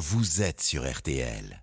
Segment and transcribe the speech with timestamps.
[0.00, 1.62] vous êtes sur RTL.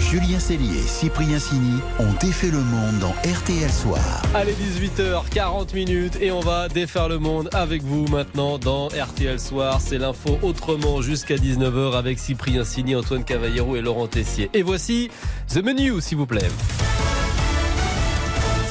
[0.00, 4.22] Julien Cellier et Cyprien Sini ont défait le monde dans RTL Soir.
[4.34, 9.78] Allez, 18h40 minutes et on va défaire le monde avec vous maintenant dans RTL Soir.
[9.82, 14.48] C'est l'info autrement jusqu'à 19h avec Cyprien Sini, Antoine Cavallero et Laurent Tessier.
[14.54, 15.10] Et voici
[15.52, 16.48] The Menu, s'il vous plaît.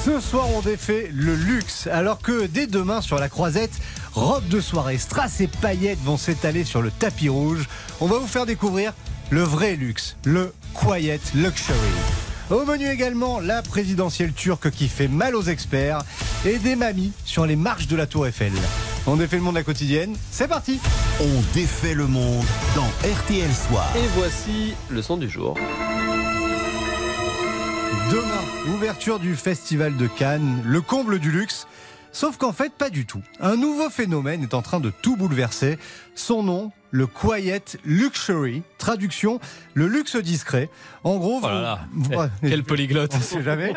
[0.05, 3.81] Ce soir, on défait le luxe, alors que dès demain sur la croisette,
[4.13, 7.67] robe de soirée, strass et paillettes vont s'étaler sur le tapis rouge.
[7.99, 8.93] On va vous faire découvrir
[9.29, 11.77] le vrai luxe, le quiet luxury.
[12.49, 16.01] Au menu également, la présidentielle turque qui fait mal aux experts
[16.45, 18.53] et des mamies sur les marches de la Tour Eiffel.
[19.05, 20.79] On défait le monde à la quotidienne, c'est parti
[21.19, 23.85] On défait le monde dans RTL Soir.
[23.97, 25.55] Et voici le son du jour.
[28.11, 31.67] Demain, ouverture du Festival de Cannes, le comble du luxe.
[32.11, 33.21] Sauf qu'en fait, pas du tout.
[33.39, 35.77] Un nouveau phénomène est en train de tout bouleverser.
[36.15, 38.63] Son nom, le Quiet Luxury.
[38.77, 39.39] Traduction,
[39.73, 40.69] le luxe discret.
[41.03, 43.13] En gros, Oh là là, vous- vous- quel polyglotte.
[43.15, 43.73] on sait jamais.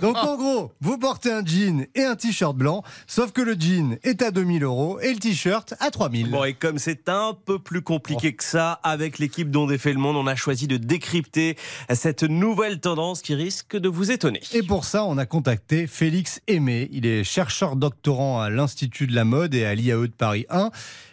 [0.00, 3.96] Donc en gros, vous portez un jean et un t-shirt blanc, sauf que le jean
[4.02, 6.30] est à 2000 euros et le t-shirt à 3000.
[6.30, 9.98] Bon, et comme c'est un peu plus compliqué que ça, avec l'équipe dont défait le
[9.98, 11.56] monde, on a choisi de décrypter
[11.94, 14.40] cette nouvelle tendance qui risque de vous étonner.
[14.52, 16.88] Et pour ça, on a contacté Félix Aimé.
[16.92, 20.70] Il est chercheur doctorant à l'Institut de la mode et à l'IAE de Paris 1.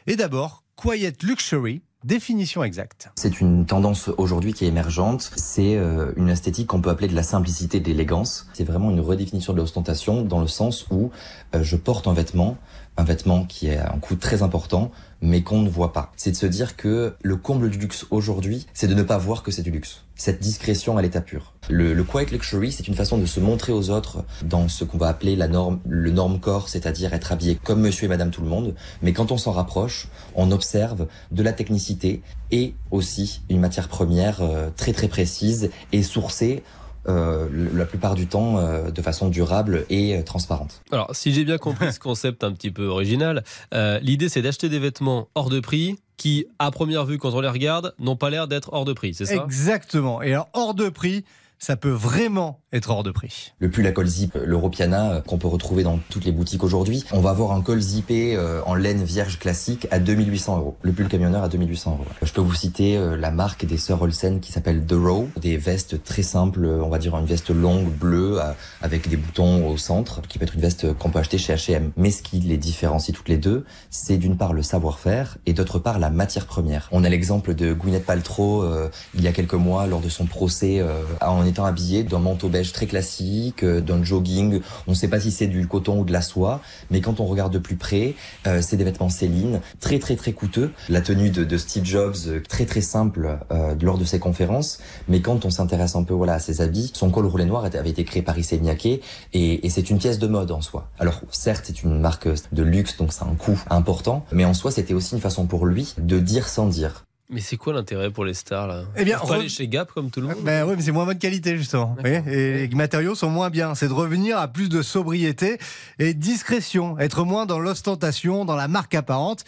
[0.07, 3.09] Et d'abord, Quiet Luxury, définition exacte.
[3.15, 5.31] C'est une tendance aujourd'hui qui est émergente.
[5.37, 8.47] C'est euh, une esthétique qu'on peut appeler de la simplicité, de l'élégance.
[8.53, 11.11] C'est vraiment une redéfinition de l'ostentation dans le sens où
[11.55, 12.57] euh, je porte un vêtement,
[12.97, 16.11] un vêtement qui a un coût très important, mais qu'on ne voit pas.
[16.15, 19.43] C'est de se dire que le comble du luxe aujourd'hui, c'est de ne pas voir
[19.43, 20.03] que c'est du luxe.
[20.15, 21.53] Cette discrétion à l'état pur.
[21.69, 24.97] Le, le quiet luxury, c'est une façon de se montrer aux autres dans ce qu'on
[24.97, 28.41] va appeler la norme, le norme corps, c'est-à-dire être habillé comme monsieur et madame tout
[28.41, 28.75] le monde.
[29.01, 34.41] Mais quand on s'en rapproche, on observe de la technicité et aussi une matière première
[34.41, 36.63] euh, très très précise et sourcée
[37.07, 40.81] euh, la plupart du temps euh, de façon durable et euh, transparente.
[40.91, 43.43] Alors, si j'ai bien compris ce concept un petit peu original,
[43.73, 47.41] euh, l'idée c'est d'acheter des vêtements hors de prix qui, à première vue, quand on
[47.41, 49.43] les regarde, n'ont pas l'air d'être hors de prix, c'est ça?
[49.43, 50.21] Exactement.
[50.21, 51.25] Et alors, hors de prix,
[51.65, 53.53] ça peut vraiment être hors de prix.
[53.57, 57.03] Le pull à col zip, l'Europiana, euh, qu'on peut retrouver dans toutes les boutiques aujourd'hui,
[57.11, 60.77] on va avoir un col zippé euh, en laine vierge classique à 2800 euros.
[60.83, 62.05] Le pull camionneur à 2800 euros.
[62.21, 65.57] Je peux vous citer euh, la marque des sœurs Olsen qui s'appelle The Row, des
[65.57, 68.51] vestes très simples, euh, on va dire une veste longue bleue euh,
[68.83, 71.93] avec des boutons au centre, qui peut être une veste qu'on peut acheter chez H&M.
[71.97, 75.79] Mais ce qui les différencie toutes les deux, c'est d'une part le savoir-faire et d'autre
[75.79, 76.89] part la matière première.
[76.91, 80.25] On a l'exemple de Gwyneth Paltrow euh, il y a quelques mois lors de son
[80.25, 84.59] procès euh, en étant habillée d'un manteau beige très classique, euh, d'un jogging.
[84.87, 86.59] On ne sait pas si c'est du coton ou de la soie,
[86.91, 90.33] mais quand on regarde de plus près, euh, c'est des vêtements Céline, très très très
[90.33, 90.71] coûteux.
[90.89, 94.79] La tenue de, de Steve Jobs, euh, très très simple euh, lors de ses conférences,
[95.07, 97.89] mais quand on s'intéresse un peu voilà à ses habits, son col roulé noir avait
[97.89, 100.89] été créé par Issey Miyake et, et c'est une pièce de mode en soi.
[100.99, 104.71] Alors certes, c'est une marque de luxe, donc c'est un coût important, mais en soi,
[104.71, 107.04] c'était aussi une façon pour lui de dire sans dire.
[107.29, 108.83] Mais c'est quoi l'intérêt pour les stars là?
[108.95, 110.91] Eh bien, pas re- aller chez Gap comme tout le monde Ben oui, mais c'est
[110.91, 111.95] moins bonne qualité justement.
[112.05, 113.73] Et les matériaux sont moins bien.
[113.73, 115.57] C'est de revenir à plus de sobriété
[115.97, 119.43] et discrétion, être moins dans l'ostentation, dans la marque apparente.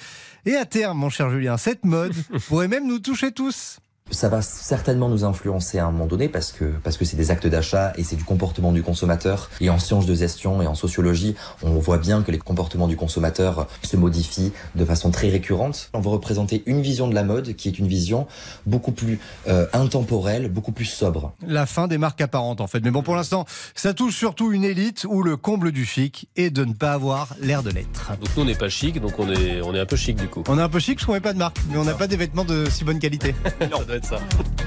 [0.48, 2.14] Et à terme, mon cher Julien, cette mode
[2.48, 3.78] pourrait même nous toucher tous.
[4.12, 7.32] Ça va certainement nous influencer à un moment donné parce que parce que c'est des
[7.32, 9.50] actes d'achat et c'est du comportement du consommateur.
[9.60, 12.96] Et en sciences de gestion et en sociologie, on voit bien que les comportements du
[12.96, 15.90] consommateur se modifient de façon très récurrente.
[15.94, 18.28] On va représenter une vision de la mode qui est une vision
[18.66, 21.34] beaucoup plus euh, intemporelle, beaucoup plus sobre.
[21.46, 22.80] La fin des marques apparentes en fait.
[22.80, 23.46] Mais bon, pour l'instant,
[23.76, 27.36] ça touche surtout une élite où le comble du chic est de ne pas avoir
[27.42, 28.12] l'air de l'être.
[28.20, 30.28] Donc nous on n'est pas chic, donc on est, on est un peu chic du
[30.28, 30.44] coup.
[30.48, 32.08] On est un peu chic parce qu'on met pas de marque, mais on n'a pas
[32.08, 33.36] des vêtements de si bonne qualité.
[33.98, 34.20] être ça.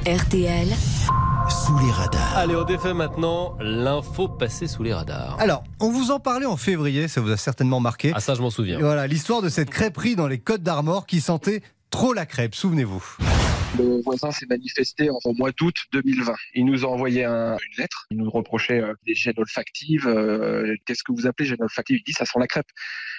[0.07, 0.69] RTL,
[1.49, 2.37] Sous les radars.
[2.37, 5.37] Allez, on défait maintenant l'info passée sous les radars.
[5.39, 8.13] Alors, on vous en parlait en février, ça vous a certainement marqué.
[8.15, 8.79] Ah ça je m'en souviens.
[8.79, 12.55] Et voilà, l'histoire de cette crêperie dans les Côtes d'Armor qui sentait trop la crêpe,
[12.55, 13.17] souvenez-vous.
[13.79, 16.35] Le voisin s'est manifesté en- au mois d'août 2020.
[16.55, 18.07] Il nous a envoyé un- une lettre.
[18.11, 20.07] Il nous reprochait euh, des gènes olfactives.
[20.09, 22.67] Euh, Qu'est-ce que vous appelez gènes olfactives Il dit ça sent la crêpe.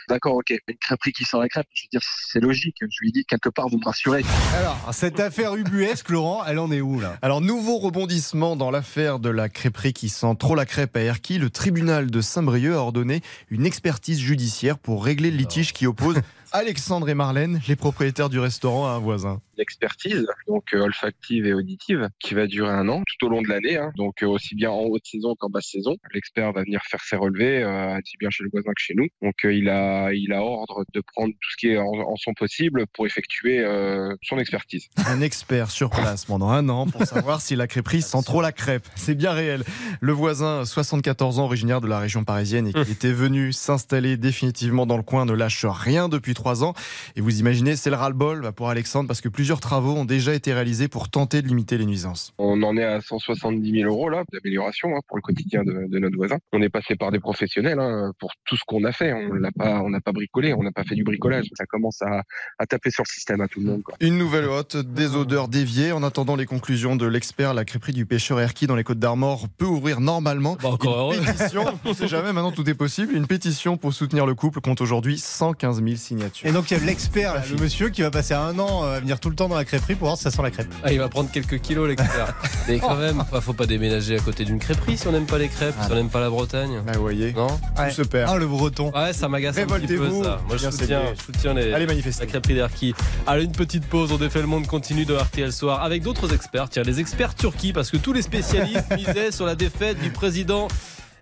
[0.09, 0.53] D'accord, ok.
[0.67, 2.75] Une crêperie qui sent la crêpe, je veux dire, c'est logique.
[2.81, 4.23] Je lui ai dit quelque part, vous me rassurez.
[4.57, 7.17] Alors, cette affaire ubuesque, Laurent, elle en est où là?
[7.21, 11.37] Alors, nouveau rebondissement dans l'affaire de la crêperie qui sent trop la crêpe à Erquy.
[11.37, 16.17] Le tribunal de Saint-Brieuc a ordonné une expertise judiciaire pour régler le litige qui oppose
[16.53, 19.41] Alexandre et Marlène, les propriétaires du restaurant à un voisin.
[19.57, 23.47] L'expertise, donc euh, olfactive et auditive, qui va durer un an tout au long de
[23.47, 23.91] l'année, hein.
[23.95, 25.95] donc euh, aussi bien en haute saison qu'en basse saison.
[26.13, 29.07] L'expert va venir faire ses relevés, euh, aussi bien chez le voisin que chez nous.
[29.21, 32.15] Donc euh, il a il a ordre de prendre tout ce qui est en, en
[32.17, 34.87] son possible pour effectuer euh, son expertise.
[35.07, 38.51] Un expert sur place pendant un an pour savoir si la crêperie sent trop la
[38.51, 38.87] crêpe.
[38.95, 39.63] C'est bien réel.
[40.01, 44.85] Le voisin, 74 ans, originaire de la région parisienne et qui était venu s'installer définitivement
[44.85, 46.73] dans le coin, ne lâche rien depuis ans.
[47.15, 50.33] Et vous imaginez, c'est le ras-le-bol bah, pour Alexandre parce que plusieurs travaux ont déjà
[50.33, 52.33] été réalisés pour tenter de limiter les nuisances.
[52.37, 55.99] On en est à 170 000 euros là d'amélioration hein, pour le quotidien de, de
[55.99, 56.37] notre voisin.
[56.53, 59.13] On est passé par des professionnels hein, pour tout ce qu'on a fait.
[59.13, 61.47] On l'a pas on n'a pas bricolé, on n'a pas fait du bricolage.
[61.55, 62.23] Ça commence à,
[62.59, 63.83] à taper sur le système à tout le monde.
[63.83, 63.95] Quoi.
[63.99, 65.91] Une nouvelle hôte, des odeurs déviées.
[65.91, 69.47] En attendant les conclusions de l'expert, la crêperie du pêcheur Erki dans les Côtes d'Armor
[69.57, 70.57] peut ouvrir normalement.
[70.61, 71.15] Bah, encore heureux.
[71.15, 73.13] Une pétition, on sait jamais, maintenant tout est possible.
[73.13, 76.30] Une pétition pour soutenir le couple compte aujourd'hui 115 000 signatures.
[76.43, 78.99] Et donc il y a l'expert, le monsieur qui va passer un an euh, à
[78.99, 80.73] venir tout le temps dans la crêperie pour voir si ça sent la crêpe.
[80.83, 82.35] Ah, il va prendre quelques kilos, l'expert.
[82.67, 85.37] Mais quand même, enfin, faut pas déménager à côté d'une crêperie si on n'aime pas
[85.37, 86.81] les crêpes, si on n'aime pas la Bretagne.
[86.85, 88.29] Bah, vous voyez, Non tout se perd.
[88.31, 88.91] Ah, le breton.
[88.93, 90.41] Ouais, ça m'agace un petit peu ça.
[90.47, 92.93] Moi, je soutiens, je soutiens les, Allez, la crêperie d'Erki.
[93.27, 94.11] Allez, une petite pause.
[94.11, 96.69] On défait le monde continue de RTL Soir avec d'autres experts.
[96.69, 100.67] Tiens, les experts Turquie, parce que tous les spécialistes misaient sur la défaite du président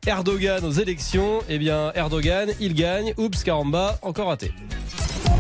[0.08, 1.40] Erdogan aux élections.
[1.50, 3.14] Eh bien, Erdogan, il gagne.
[3.18, 4.52] Oups, caramba, encore raté.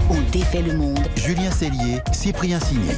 [0.09, 1.00] On défait le monde.
[1.15, 2.89] Julien Cellier, Cyprien Sini.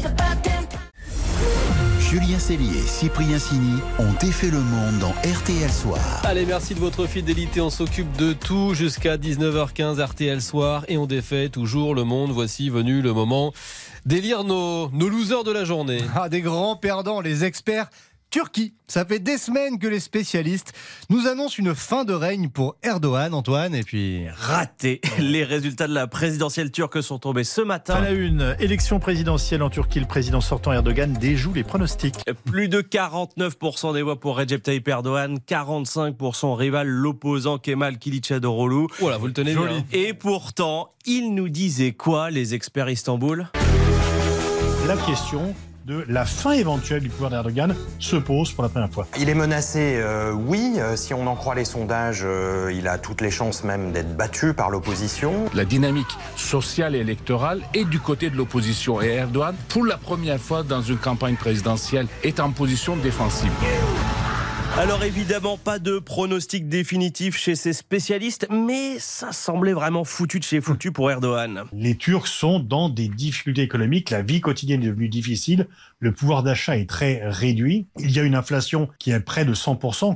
[2.00, 6.22] Julien Cellier, Cyprien Sini ont défait le monde dans RTL Soir.
[6.24, 7.62] Allez, merci de votre fidélité.
[7.62, 12.32] On s'occupe de tout jusqu'à 19h15 RTL Soir et on défait toujours le monde.
[12.32, 13.54] Voici venu le moment
[14.06, 16.02] d'élire nos, nos losers de la journée.
[16.14, 17.90] Ah, des grands perdants, les experts.
[18.32, 20.72] Turquie, ça fait des semaines que les spécialistes
[21.10, 25.02] nous annoncent une fin de règne pour Erdogan, Antoine, et puis Raté.
[25.20, 28.00] Les résultats de la présidentielle turque sont tombés ce À matin.
[28.00, 32.24] la une, élection présidentielle en Turquie, le président sortant Erdogan déjoue les pronostics.
[32.46, 38.88] Plus de 49% des voix pour Recep Tayyip Erdogan, 45% rival, l'opposant Kemal Kılıçdaroğlu.
[39.02, 39.64] Voilà, vous le tenez bien.
[39.68, 39.84] hein.
[39.92, 43.48] Et pourtant, il nous disait quoi, les experts Istanbul?
[44.88, 45.54] La question
[45.86, 49.08] de la fin éventuelle du pouvoir d'Erdogan se pose pour la première fois.
[49.20, 50.76] Il est menacé, euh, oui.
[50.78, 54.16] Euh, si on en croit les sondages, euh, il a toutes les chances même d'être
[54.16, 55.46] battu par l'opposition.
[55.54, 59.02] La dynamique sociale et électorale est du côté de l'opposition.
[59.02, 63.52] Et Erdogan, pour la première fois dans une campagne présidentielle, est en position défensive.
[64.78, 70.46] Alors évidemment, pas de pronostic définitif chez ces spécialistes, mais ça semblait vraiment foutu de
[70.46, 71.66] chez foutu pour Erdogan.
[71.74, 75.68] Les Turcs sont dans des difficultés économiques, la vie quotidienne est devenue difficile,
[76.00, 79.54] le pouvoir d'achat est très réduit, il y a une inflation qui est près de
[79.54, 80.16] 100%.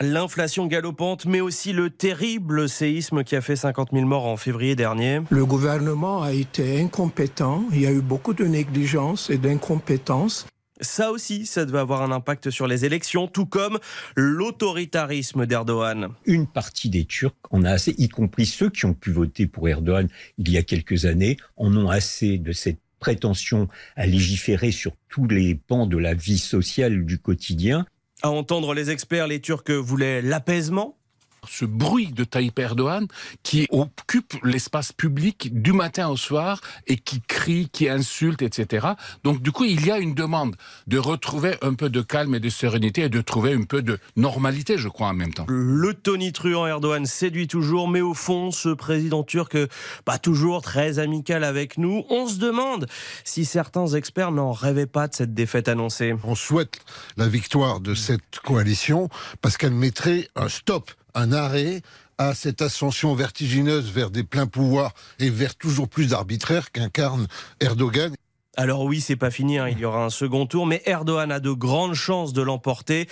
[0.00, 4.74] L'inflation galopante, mais aussi le terrible séisme qui a fait 50 000 morts en février
[4.74, 5.20] dernier.
[5.28, 10.46] Le gouvernement a été incompétent, il y a eu beaucoup de négligence et d'incompétence.
[10.80, 13.78] Ça aussi, ça devait avoir un impact sur les élections, tout comme
[14.16, 16.08] l'autoritarisme d'Erdogan.
[16.24, 19.68] une partie des Turcs en a assez, y compris ceux qui ont pu voter pour
[19.68, 24.92] Erdogan il y a quelques années, en ont assez de cette prétention à légiférer sur
[25.08, 27.86] tous les pans de la vie sociale du quotidien.
[28.22, 30.99] À entendre les experts, les Turcs voulaient l'apaisement.
[31.48, 33.06] Ce bruit de Tayyip Erdogan
[33.42, 38.88] qui occupe l'espace public du matin au soir et qui crie, qui insulte, etc.
[39.24, 40.56] Donc du coup, il y a une demande
[40.86, 43.98] de retrouver un peu de calme et de sérénité et de trouver un peu de
[44.16, 45.46] normalité, je crois, en même temps.
[45.48, 49.56] Le tonitruant Erdogan séduit toujours, mais au fond, ce président turc,
[50.04, 52.86] pas toujours très amical avec nous, on se demande
[53.24, 56.14] si certains experts n'en rêvaient pas de cette défaite annoncée.
[56.24, 56.80] On souhaite
[57.16, 59.08] la victoire de cette coalition
[59.42, 61.82] parce qu'elle mettrait un stop, un arrêt
[62.18, 67.26] à cette ascension vertigineuse vers des pleins pouvoirs et vers toujours plus d'arbitraire qu'incarne
[67.60, 68.14] Erdogan.
[68.56, 71.40] Alors oui, c'est pas fini, hein, il y aura un second tour, mais Erdogan a
[71.40, 73.08] de grandes chances de l'emporter,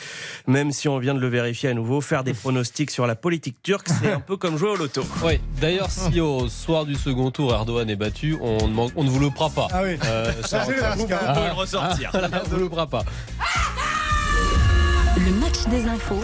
[0.47, 2.01] même si on vient de le vérifier à nouveau.
[2.03, 5.03] Faire des pronostics sur la politique turque, c'est un peu comme jouer au loto.
[5.25, 9.09] Oui, d'ailleurs, si au soir du second tour, Erdogan est battu, on, ne on ne
[9.09, 9.69] vous le fera pas.
[9.73, 9.97] Ah oui.
[10.05, 12.11] Euh, Ça, le masque, On peut le ressortir.
[12.13, 13.05] Ah, on ne vous le fera pas.
[15.17, 16.23] Le match des infos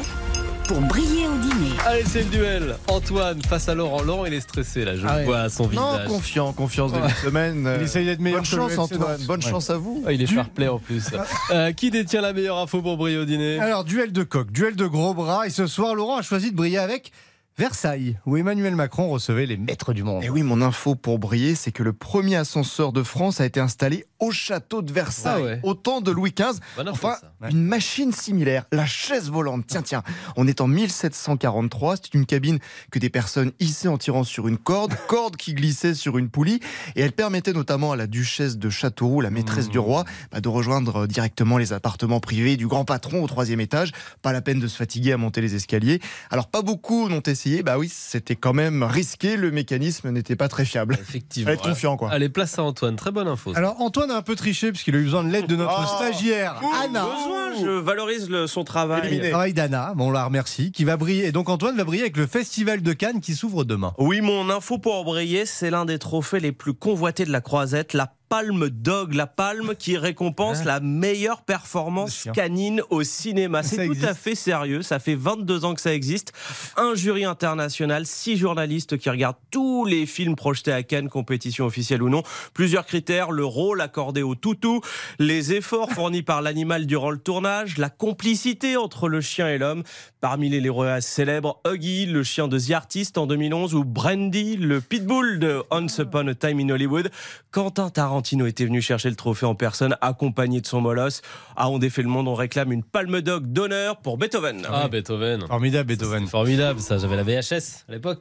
[0.66, 1.70] pour briller au dîner.
[1.86, 2.76] Allez, c'est le duel.
[2.88, 4.02] Antoine face à Laurent.
[4.02, 4.96] Laurent, il est stressé là.
[4.96, 5.24] Je Ah le ouais.
[5.24, 6.08] vois à son Non, visage.
[6.08, 7.70] confiant, confiance de semaine.
[7.78, 9.20] Il essaye d'être meilleur Bonne chance, Antoine.
[9.26, 9.50] Bonne Ouais.
[9.50, 10.02] chance à vous.
[10.06, 11.04] Ah, il est fair play en plus.
[11.50, 13.58] Euh, qui détient la meilleure info pour briller au dîner?
[13.60, 16.56] Alors, duel de coq, duel de gros bras, et ce soir, Laurent a choisi de
[16.56, 17.12] briller avec
[17.58, 20.24] Versailles, où Emmanuel Macron recevait les maîtres du monde.
[20.24, 23.60] Et oui, mon info pour briller, c'est que le premier ascenseur de France a été
[23.60, 25.60] installé au château de Versailles, Ah ouais.
[25.62, 26.58] au temps de Louis XV.
[26.88, 27.16] Enfin,
[27.50, 29.64] une machine similaire, la chaise volante.
[29.66, 30.02] Tiens, tiens,
[30.36, 31.96] on est en 1743.
[31.96, 32.58] C'est une cabine
[32.90, 36.60] que des personnes hissaient en tirant sur une corde, corde qui glissait sur une poulie,
[36.96, 40.48] et elle permettait notamment à la duchesse de Châteauroux, la maîtresse du roi, bah, de
[40.48, 43.92] rejoindre directement les appartements privés du grand patron au troisième étage.
[44.22, 46.00] Pas la peine de se fatiguer à monter les escaliers.
[46.30, 47.62] Alors, pas beaucoup n'ont essayé.
[47.62, 49.36] Bah oui, c'était quand même risqué.
[49.36, 50.96] Le mécanisme n'était pas très fiable.
[51.00, 51.46] Effectivement.
[51.46, 52.10] Fallait être confiant, quoi.
[52.10, 52.96] Allez, place à Antoine.
[52.96, 53.52] Très bonne info.
[53.52, 53.58] ça.
[53.58, 55.96] Alors Antoine a un peu triché puisqu'il a eu besoin de l'aide de notre Oh.
[55.96, 57.04] stagiaire Anna.
[57.04, 59.18] Besoin, je valorise le- son travail.
[59.18, 61.26] Le travail d'Anna, bon, on la remercie, qui va briller.
[61.26, 63.92] Et donc Antoine va briller avec le Festival de Cannes qui s'ouvre demain.
[63.98, 67.92] Oui, mon info pour briller, c'est l'un des trophées les plus convoités de la croisette,
[67.92, 73.62] la Palme Dog, la palme qui récompense la meilleure performance canine au cinéma.
[73.62, 74.08] C'est tout existe.
[74.08, 76.32] à fait sérieux, ça fait 22 ans que ça existe.
[76.76, 82.02] Un jury international, six journalistes qui regardent tous les films projetés à Cannes, compétition officielle
[82.02, 82.24] ou non.
[82.54, 84.80] Plusieurs critères, le rôle accordé au toutou,
[85.20, 89.84] les efforts fournis par l'animal durant le tournage, la complicité entre le chien et l'homme.
[90.20, 94.80] Parmi les lauréats célèbres, Huggy, le chien de The Artist en 2011, ou Brandy, le
[94.80, 97.10] pitbull de Once Upon a Time in Hollywood.
[97.52, 101.22] Quentin Tarantino était venu chercher le trophée en personne, accompagné de son molosse.
[101.56, 104.66] À On défait le monde, on réclame une palme d'og d'honneur pour Beethoven.
[104.70, 105.46] Ah, Beethoven.
[105.46, 106.26] Formidable, Beethoven.
[106.26, 106.98] Formidable, ça.
[106.98, 108.18] J'avais la VHS à l'époque.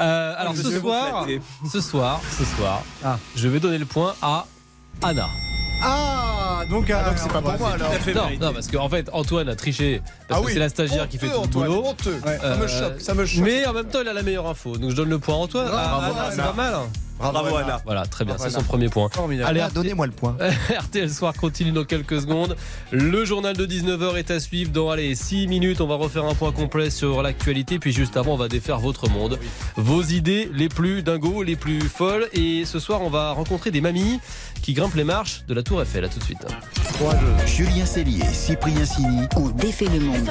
[0.00, 1.26] Euh, alors, ce vais vous soir,
[1.70, 2.82] ce soir, ce soir,
[3.36, 4.46] je vais donner le point à
[5.02, 5.26] Anna.
[5.82, 7.90] Ah, donc, Ah, donc c'est pas pour moi alors.
[8.14, 10.00] Non, non, parce qu'en fait, Antoine a triché.
[10.28, 10.52] Parce Ah que oui.
[10.54, 11.84] c'est la stagiaire qui fait tout le Antoine, boulot.
[11.86, 12.20] honteux.
[12.26, 13.44] Euh, Ça me choque, ça me choque.
[13.44, 14.76] Mais en même temps, il a la meilleure info.
[14.76, 15.66] Donc je donne le point à Antoine.
[15.68, 16.74] Bravo, Ah, bravo, Anna, c'est pas mal.
[17.18, 17.82] Bravo, Anna.
[17.84, 18.34] Voilà, très bien.
[18.34, 19.10] Bravo, C'est son premier point.
[19.12, 19.50] Formidable.
[19.50, 20.36] Allez, Ah, Donnez-moi le point.
[20.78, 22.56] RTL Soir continue dans quelques secondes.
[22.92, 25.82] Le journal de 19h est à suivre dans allez, 6 minutes.
[25.82, 27.78] On va refaire un point complet sur l'actualité.
[27.78, 29.38] Puis juste avant, on va défaire votre monde.
[29.76, 32.26] Vos idées les plus dingos, les plus folles.
[32.32, 34.18] Et ce soir, on va rencontrer des mamies
[34.62, 36.06] qui grimpent les marches de la Tour Eiffel.
[36.06, 36.38] À tout de suite.
[37.46, 39.26] Julien Cellier, Cyprien Sini.
[39.36, 40.30] On défait le monde.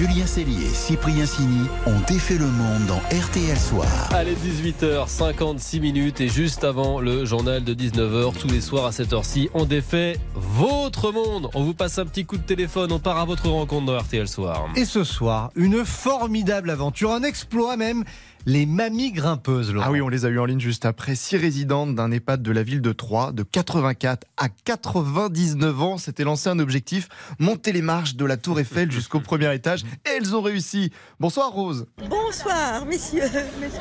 [0.00, 3.86] Julien Cellier, Cyprien Sini ont défait le monde dans RTL Soir.
[4.12, 9.12] Allez, 18h56 minutes et juste avant le journal de 19h, tous les soirs à cette
[9.12, 11.50] heure-ci, on défait votre monde.
[11.52, 14.26] On vous passe un petit coup de téléphone, on part à votre rencontre dans RTL
[14.26, 14.68] Soir.
[14.74, 18.04] Et ce soir, une formidable aventure, un exploit même,
[18.46, 19.72] les mamies grimpeuses.
[19.72, 19.86] Laurent.
[19.88, 21.14] Ah oui, on les a eu en ligne juste après.
[21.14, 26.24] Six résidentes d'un EHPAD de la ville de Troyes, de 84 à 99 ans, s'étaient
[26.24, 29.82] lancé un objectif monter les marches de la Tour Eiffel jusqu'au premier étage.
[30.06, 30.90] Et elles ont réussi.
[31.18, 31.86] Bonsoir Rose.
[32.08, 33.30] Bonsoir, messieurs.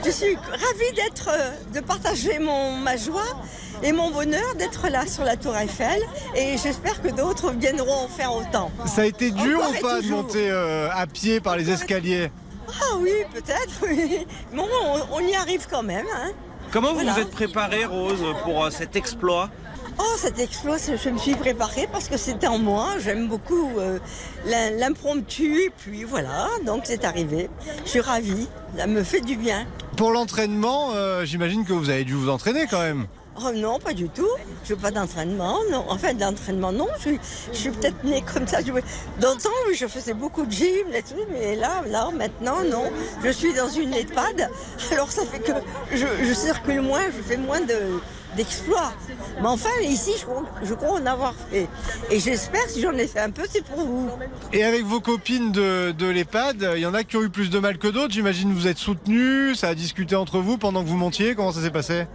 [0.05, 3.41] Je suis ravie d'être, euh, de partager mon, ma joie
[3.81, 6.01] et mon bonheur d'être là sur la Tour Eiffel.
[6.35, 8.71] Et j'espère que d'autres viendront en faire autant.
[8.85, 12.29] Ça a été dur Encore ou pas de monter euh, à pied par les escaliers?
[12.81, 14.25] Ah oui, peut-être, oui.
[14.53, 16.05] Bon, on, on y arrive quand même.
[16.15, 16.31] hein.
[16.71, 17.13] Comment vous Voilà.
[17.13, 19.49] vous êtes préparée, Rose, pour euh, cet exploit?
[19.97, 22.91] Oh, cet exploit, je me suis préparée parce que c'était en moi.
[22.99, 23.99] J'aime beaucoup euh,
[24.45, 25.63] l'im- l'impromptu.
[25.65, 27.49] Et puis voilà, donc c'est arrivé.
[27.83, 28.47] Je suis ravie.
[28.77, 29.65] Ça me fait du bien.
[29.97, 33.07] Pour l'entraînement, euh, j'imagine que vous avez dû vous entraîner quand même.
[33.41, 34.27] Oh non, pas du tout.
[34.65, 35.85] Je veux pas d'entraînement, non.
[35.89, 36.87] Enfin, d'entraînement, non.
[37.05, 37.15] Je
[37.53, 38.59] suis, peut-être née comme ça.
[38.61, 38.81] Je- oui,
[39.75, 42.83] je faisais beaucoup de gym et tout, mais là, là, maintenant, non.
[43.23, 44.49] Je suis dans une EHPAD,
[44.91, 45.53] alors ça fait que
[45.93, 47.75] je, circule moins, je fais moins de
[48.37, 48.93] d'exploits.
[49.41, 50.11] Mais enfin, ici,
[50.63, 51.67] je, crois- en avoir fait.
[52.11, 54.07] Et j'espère, si j'en ai fait un peu, c'est pour vous.
[54.53, 57.49] Et avec vos copines de, de l'EHPAD, il y en a qui ont eu plus
[57.49, 58.13] de mal que d'autres.
[58.13, 61.33] J'imagine vous êtes soutenus, ça a discuté entre vous pendant que vous montiez.
[61.33, 62.05] Comment ça s'est passé?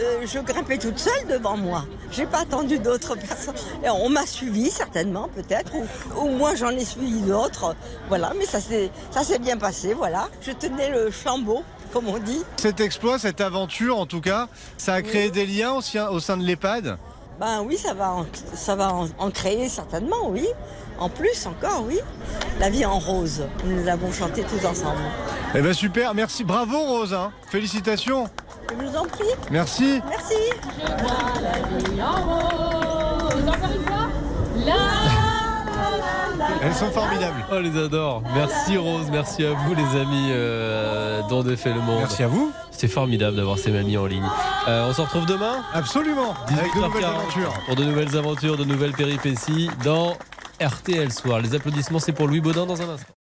[0.00, 1.84] Euh, je grimpais toute seule devant moi.
[2.12, 3.54] J'ai pas attendu d'autres personnes.
[3.84, 5.84] Et on m'a suivi certainement, peut-être, ou,
[6.20, 7.74] ou moi j'en ai suivi d'autres.
[8.08, 9.94] Voilà, mais ça s'est ça s'est bien passé.
[9.94, 11.62] Voilà, je tenais le flambeau,
[11.92, 12.42] comme on dit.
[12.58, 16.20] Cet exploit, cette aventure en tout cas, ça a créé des liens au, sein- au
[16.20, 16.96] sein de l'EHPAD?
[17.40, 20.46] Ben oui, ça va, en, ça va en, en créer certainement, oui.
[20.98, 22.00] En plus, encore, oui.
[22.58, 23.42] La vie en rose.
[23.64, 24.98] Nous l'avons chanté tous ensemble.
[25.54, 27.30] Eh ben super, merci, bravo Rose, hein.
[27.48, 28.28] félicitations.
[28.70, 29.24] Je vous en prie.
[29.50, 30.00] Merci.
[30.08, 30.34] Merci.
[36.62, 37.44] Elles sont formidables.
[37.52, 38.22] Oh, les adore.
[38.34, 41.98] Merci Rose, merci à vous les amis euh, dont défait le monde.
[42.00, 42.52] Merci à vous.
[42.70, 44.28] C'est formidable d'avoir ces mamies en ligne.
[44.66, 46.34] Euh, on se retrouve demain Absolument.
[46.48, 47.54] Avec de nouvelles 18h40, aventures.
[47.66, 50.16] Pour de nouvelles aventures, de nouvelles péripéties dans
[50.60, 51.40] RTL Soir.
[51.40, 53.17] Les applaudissements, c'est pour Louis Baudin dans un instant.